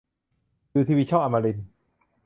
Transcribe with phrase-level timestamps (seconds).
[0.73, 1.67] ดูทีวีช่องอมรินทร์